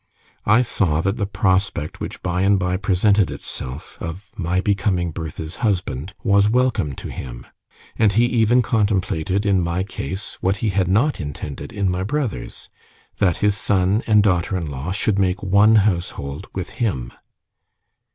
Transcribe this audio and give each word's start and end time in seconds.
I 0.47 0.63
saw 0.63 0.99
that 1.01 1.17
the 1.17 1.27
prospect 1.27 1.99
which 1.99 2.23
by 2.23 2.41
and 2.41 2.57
by 2.57 2.75
presented 2.75 3.29
itself 3.29 3.99
of 4.01 4.31
my 4.35 4.59
becoming 4.59 5.11
Bertha's 5.11 5.57
husband 5.57 6.15
was 6.23 6.49
welcome 6.49 6.95
to 6.95 7.09
him, 7.11 7.45
and 7.97 8.11
he 8.13 8.25
even 8.25 8.63
contemplated 8.63 9.45
in 9.45 9.61
my 9.61 9.83
case 9.83 10.39
what 10.41 10.57
he 10.65 10.71
had 10.71 10.87
not 10.87 11.21
intended 11.21 11.71
in 11.71 11.87
my 11.87 12.01
brother's 12.01 12.67
that 13.19 13.37
his 13.45 13.55
son 13.55 14.01
and 14.07 14.23
daughter 14.23 14.57
in 14.57 14.65
law 14.71 14.91
should 14.91 15.19
make 15.19 15.43
one 15.43 15.75
household 15.75 16.47
with 16.51 16.71
him. 16.81 17.13